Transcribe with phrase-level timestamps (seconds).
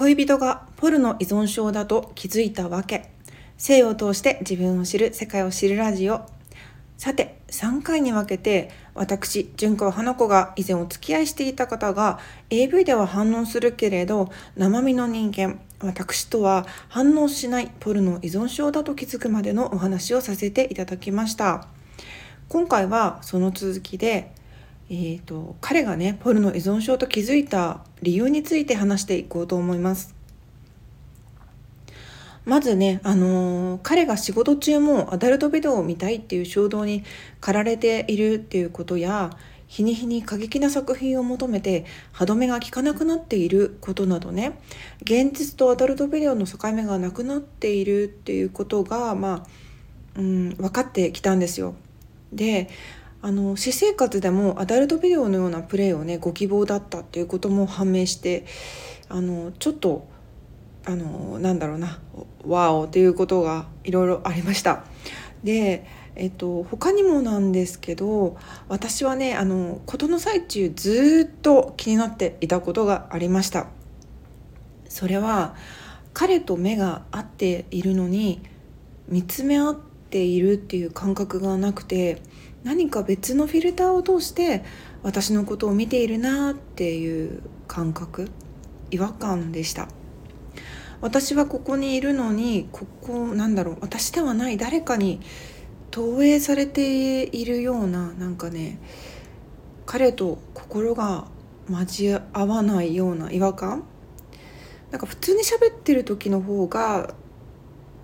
[0.00, 3.10] 恋人がポルノ依存症だと気づいたわけ。
[3.58, 6.22] 性を通して自分を知る世界を知るラジオ。
[6.96, 12.18] さて3回に分けて私純子花子が以前お付き合いしていた方が
[12.48, 21.66] AV では反応するけれど生身の人間私とは反応しないポルノ依存症だと気づくまでのお話をさせていただきました。
[22.48, 24.32] 今回はその続きで
[24.92, 30.16] えーと、彼がねポルノ依存症と気づいた理由について話していこうと思います。
[32.44, 37.04] まずね、あのー、彼が仕事中もアダルトビデオを見たいっていう衝動に
[37.40, 39.30] 駆られているっていうことや
[39.68, 44.58] 日に日に過激な作品を求めて歯止めが効かなくなっていることなどね
[45.02, 49.44] 現実とアダルトビデオの境目がなくなっているっていうことがま
[50.16, 51.76] あ、うん、分かってきたんですよ。
[52.32, 52.68] で
[53.22, 58.46] あの私生活でもアダルトビデオのようなプレイをねご希望だったっていうことも判明して
[59.08, 60.08] あのちょっと
[60.86, 61.98] あのなんだろうな
[62.44, 64.84] ワオっていうことがいろいろありました。
[65.44, 68.36] でえっと、他にもなんですけど
[68.68, 73.68] 私はねあの事の最中ずっと気になっていたことがありました
[74.88, 75.54] それは
[76.12, 78.42] 彼と目が合っているのに
[79.08, 79.76] 見つめ合っ
[80.10, 82.20] ているっていう感覚がなくて
[82.64, 84.64] 何か別のフィルターを通して
[85.02, 88.30] 私のことを見ているなっていう感覚
[88.90, 89.88] 違和感でした。
[91.00, 95.20] 私はここにいるのにここなんだろう私ではない誰かに
[95.90, 98.78] 投影されているようななんかね
[99.86, 101.26] 彼と心が
[101.70, 103.84] 交わわないような違和感。
[104.90, 107.14] なんか普通に喋ってる時の方が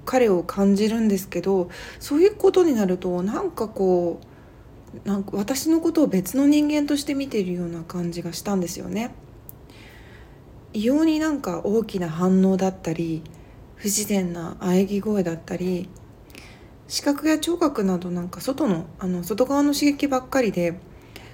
[0.05, 4.36] 彼を感じるんですけどそういうことになるとなんかこう
[5.05, 9.15] なんか私のことを別の人間として見ているような感じがしたんですよね。
[10.73, 13.23] 異様になんか大きな反応だったり
[13.77, 15.89] 不自然な喘ぎ声だったり
[16.89, 20.79] 視覚や聴覚などなんか外のあの外側の刺激ばっかりで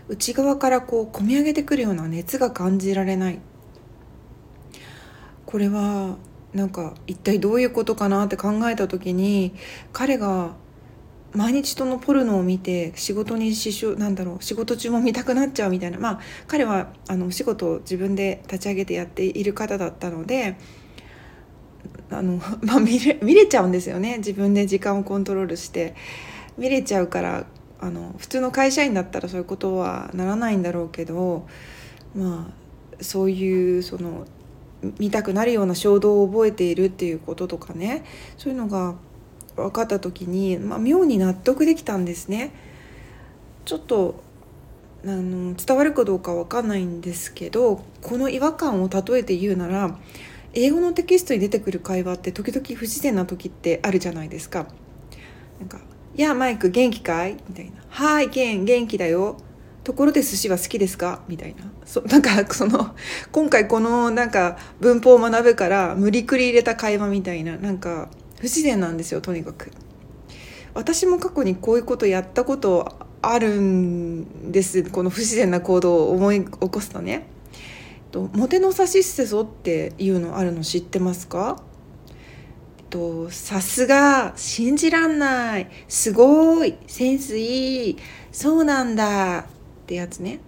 [0.08, 3.40] 内側からこう込み上げてくるような熱が感じられない。
[5.46, 6.16] これは
[6.54, 9.54] なんか一体どういうことかなって考えた時に
[9.92, 10.54] 彼が
[11.34, 15.98] 毎日とのポルノを見て仕事に支障なんだろう仕事中も見たくなっちゃうみたいな。
[15.98, 20.56] まあ彼はあのお仕事を自分で立ち上げてやっている方だったので
[22.10, 24.19] あの、 まあ、見れ見れちゃうんですよね。
[24.19, 25.94] 自分で時間をコントロールして。
[26.59, 27.47] 見れちゃうから
[27.81, 31.47] あの普通の会社員だったらそういうことはならないんだろうけど
[32.14, 32.53] ま
[33.00, 34.26] あそういうその
[34.99, 38.04] 見たくなるような衝動を覚えているっていうこととかね。
[38.37, 38.94] そういうのが
[39.56, 42.52] 分かった時に、まあ、妙に納得できたんですね。
[43.64, 44.22] ちょっと
[45.04, 49.98] あの伝わるかどうか分かんないんですけどこの違和感を例えて言うなら
[50.54, 54.66] 英語のテキストに出てくる会話って時々不自然な時ってあるじゃないですか。
[55.58, 55.80] なんか
[56.14, 59.38] 「いやマイク元気かい?」みたいな「はいケン元気だよ」
[59.82, 61.22] ところで寿司は好きですか？
[61.26, 62.94] みたいなそなんかその
[63.32, 68.08] 今回このなんか文法を学ぶから無理くり入れた会話みたいななんか
[68.42, 69.70] 不自然なんですよとにかく。
[70.75, 72.92] 私も過去にこういうことやったこと
[73.22, 74.82] あるんです。
[74.91, 77.28] この不自然な行動を思い起こすとね。
[78.10, 81.62] とモテのサシステソっていうのあるの知ってますか？
[82.91, 85.70] とさすが信じらんない。
[85.86, 86.75] すごい。
[86.88, 87.97] センスいい。
[88.32, 89.38] そうなんだ。
[89.38, 89.44] っ
[89.86, 90.41] てやつね。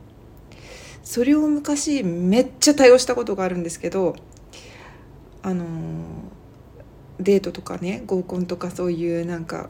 [1.04, 4.16] それを昔めっちゃ多用したことがあるんですけど
[5.43, 5.65] あの
[7.20, 9.69] デートとかね合コンとかそういうなんか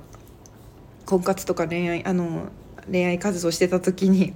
[1.07, 2.49] 婚活とか恋愛あの
[2.91, 4.35] 恋愛活動してた時に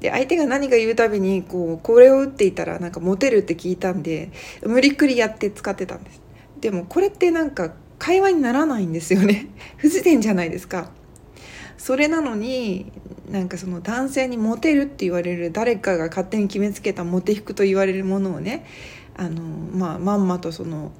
[0.00, 4.30] で相手が何か言うたびにこうこれを打っていたらなんかモテるって聞いたんで
[4.62, 6.20] 無理くりやって使ってたんです。
[6.60, 9.48] でもこれってなんか会話にならないんですよね。
[9.76, 10.90] 不自然じゃないですか。
[11.76, 12.92] それなのに
[13.30, 18.64] なんかその男性にモテるって言われる誰かが勝手に決めつけたモテ服と言われるものをね
[19.16, 20.92] あの、まあ、まんまとその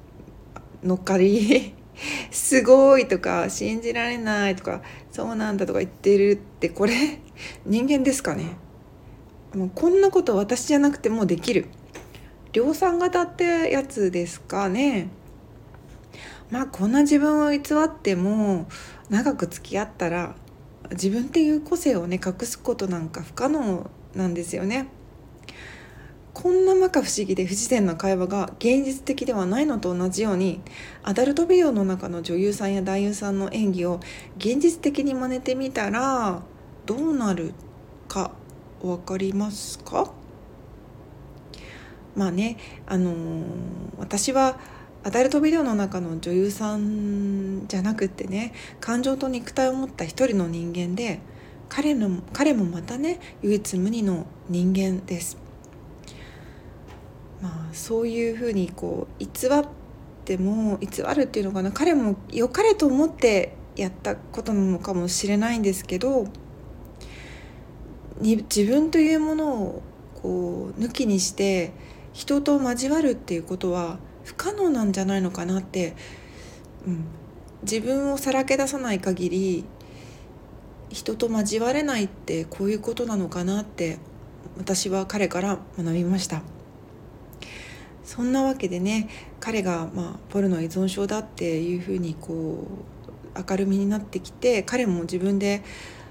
[0.85, 1.73] 乗っかり
[2.31, 7.19] すごいとか信じられないとかそうなんだとか言ってるってこれ
[7.65, 8.57] 人間ですかね。
[9.55, 11.67] もうこんなこと私じゃなくてもできる。
[12.51, 15.09] 量産型ってやつですかね。
[16.51, 18.67] まあこんな自分を偽っても
[19.09, 20.35] 長く付き合ったら
[20.91, 24.87] 自分っていう個性をね隠すことなんか不可能なんですよね。
[26.35, 30.59] こんな摩訶不思議で不自然な会話が現実的ではないのと同じように
[31.01, 34.01] アダルトビデオの中の女優さんや男優さんの演技を
[34.37, 36.41] 現実的に真似てみたら
[36.85, 37.53] どうなる
[38.09, 38.31] か
[38.81, 40.11] 分かりますか？
[42.17, 43.43] まあねあのー、
[43.97, 44.59] 私は
[45.05, 51.21] アダルトビデオの中の女優さんじゃなくってね感情と肉体を持った一人の人間で
[51.69, 55.44] 彼の彼もまたね唯一無二の人間です。
[57.45, 59.67] まあ、そういうふうにこう偽っ
[60.25, 66.25] ても偽るっていうのかな彼も良かれと思ってやったことなのかもしれないんですけど
[68.19, 69.83] に自分というものを
[70.15, 71.71] こう抜きにして
[72.13, 75.95] 人と交わるっていうことは不可能なんじゃないのかなって、
[76.87, 77.05] うん、
[77.61, 79.65] 自分をさらけ出さない限り
[80.89, 83.99] 人と交われないってこういうことなのかなって
[84.57, 86.54] 私は彼から学びました。
[88.05, 89.09] そんなわけでね
[89.39, 92.67] 彼が、まあ、ポルノ依存症だっていうふうにこ
[93.35, 95.63] う明るみになってきて彼も自分で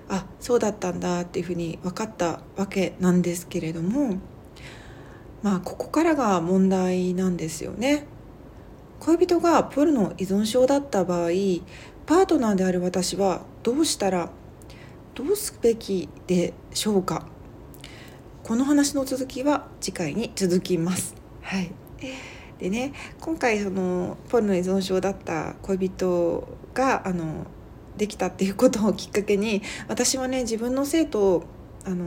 [0.08, 4.18] あそうだったんだっていうふうに分かったわけなんですけれども
[5.42, 8.06] まあここからが問題なんですよね。
[9.00, 11.28] 恋人がポルノ依存症だった場合
[12.06, 14.30] パートナーである私はどうしたら
[15.14, 17.26] どうすべきでしょうか
[18.42, 21.14] この話の続きは次回に続きます。
[21.42, 21.83] はい
[22.58, 27.46] でね今回そのポルノ依存症だった恋人があの
[27.96, 31.44] できたっていうことをきっかけに私はね自分の生徒を
[31.84, 32.06] あの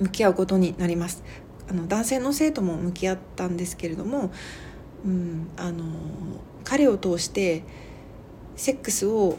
[0.00, 1.22] 向き合うことになります
[1.68, 4.30] あの男性の生徒も向き合ったんですけれども、
[5.04, 5.84] うん、あの
[6.64, 7.64] 彼を通して
[8.56, 9.36] セックスを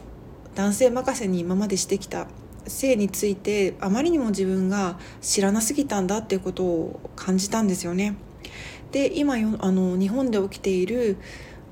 [0.54, 2.26] 男性任せに今までしてきた
[2.66, 8.16] 性についてあまりにも自分が知らなすぎたんだっていうことを感じたんですよね。
[8.92, 11.16] で今あの日本で起きている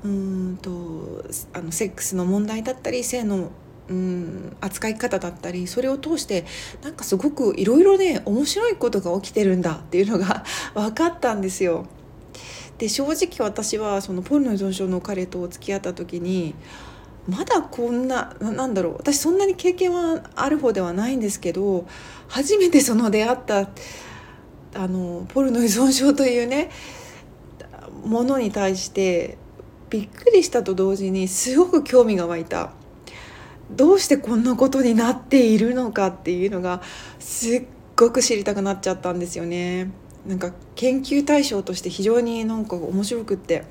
[0.05, 3.51] うんとあのセックスの問題だったり性の
[3.89, 6.45] うん扱い方だったりそれを通して
[6.83, 10.45] なんかすごくいろいろね面白いことが起きてるんだっていうのが
[10.75, 11.87] 分かったんですよ。
[12.77, 16.55] で正直私はそのポルノ依存症の彼と付き合った時に
[17.29, 21.87] まだこんななんだろう私そんなに経験はある方ではないんですけど
[22.29, 23.69] 初めてその出会った
[24.75, 26.71] あのポルノ依存症というね
[28.05, 29.39] ものに対して
[29.91, 32.73] びっくりしたと同時にすごく興味が湧いた。
[33.71, 36.81] どうしてこんなことになっているのかっていうのが
[37.19, 37.65] すっ
[37.97, 39.91] ごく知りたくなっちゃったんですよね。
[40.27, 43.65] なんか研究対象として非常になんか面白くって。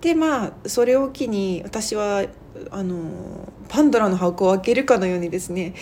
[0.00, 2.26] でまあそれを機に私は
[2.70, 5.74] あのパンドラの箱を開けるかのようにですね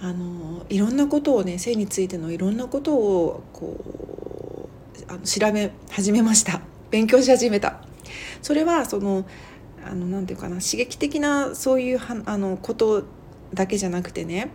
[0.00, 3.76] あのいろんなことをね性についてのいろんなことをこ
[4.26, 4.29] う
[5.10, 6.60] あの調べ始めました
[6.90, 7.80] 勉強し始めた
[8.42, 9.26] それはその
[9.84, 13.02] あのなていうかな刺激的なそういうはあのこと
[13.52, 14.50] だけじゃなくてね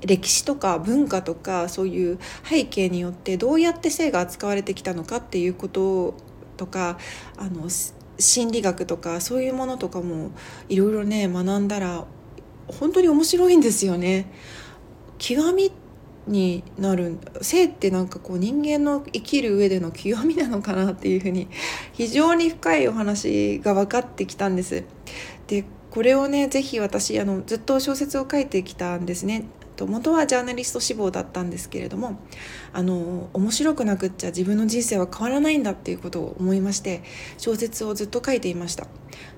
[0.00, 6.14] 歴史とか文化とかそういう背景によってどうやって性が扱われてきたのかっていうこと
[6.56, 6.98] とか
[7.36, 7.68] あの
[8.18, 10.30] 心理学とかそういうものとかも
[10.70, 12.06] いろいろね学んだら
[12.68, 14.30] 本当に面白いんですよね。
[15.18, 15.72] 極み
[16.28, 21.48] になる性ってなんかこう人間の生きる上での極みなのかなっていうふうに
[21.92, 24.84] 非常に深いお話が分かってきたんです。
[25.46, 29.44] でこれをね是非私あのずっと小説を書いてきたんですね。
[29.78, 32.20] と元はジャーナリスト志望だったんですけれども
[32.72, 37.02] あの面白くなくっちゃ自分の人生は変わらないんだっていうことを思いまして
[37.38, 38.86] 小説をずっと書いていました。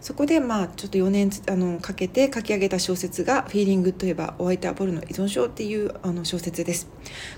[0.01, 6.89] そこでまあちょっと4年あのかけて書き上げた小説が「フィーリングといえばお相手はポルノ依存症」っていうあの小説です。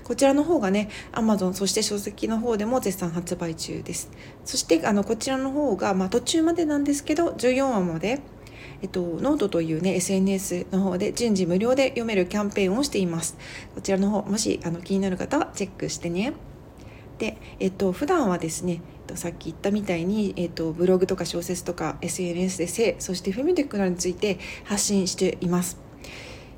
[0.03, 4.09] こちらの方がね Amazon そして書籍の方でも絶賛発売中です。
[4.45, 8.21] そしてあのこちらの方が、まあ、途中までなんですけど14話まで
[8.83, 13.37] えっと、ノートというね SNS の方で順次無料で読めるキャンペーンをしています。
[13.73, 16.33] こちらの方もしあの気になる方はチェックしてね。
[17.17, 18.81] で、えっと、普段はですね
[19.15, 25.79] さっき言ったみたいに、えっと、ブログとか小説とか SNS で性そしてフェミテックナについて発信しています。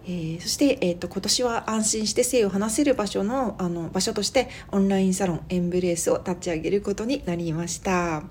[0.08, 8.24] えー、そして、えーと、今年は安心して性を話せる場所のあの場所としてオンラインサロンエンブレースを立ち上げることになりました。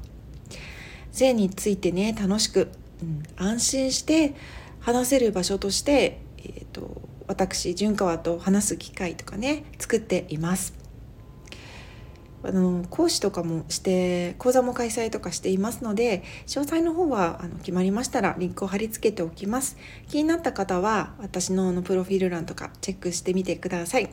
[1.12, 2.72] 性についてね楽しく
[3.02, 4.34] うん、安心して
[4.80, 10.84] 話せる場所として、えーと、私純川と話す機会とかね作っています。
[12.46, 24.10] あの講師とかもして講座も開催とかしていますので詳細の方はあの決まりましたらリンクを貼り付けておきます気になった方は私ののプロフィール欄とかチェックしてみてください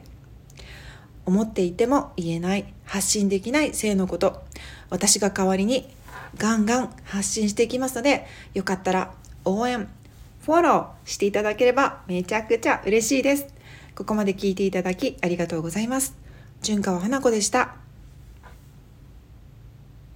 [1.26, 4.42] 思っていても言えない発信できない性のこと
[4.90, 5.94] 私が代わりに
[6.38, 9.14] ガンガン発信していきますので、よかったら
[9.46, 9.88] 応援、
[10.42, 13.48] フォローしていただければめちゃくちゃ嬉しいです。
[13.96, 16.16] ここまで聞いていただきありがとうございます。
[16.62, 17.81] 純川花子でした。